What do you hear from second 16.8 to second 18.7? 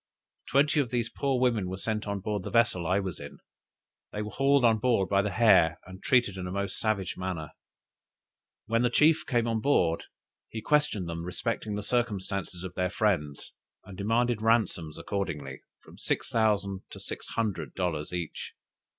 to six hundred dollars each.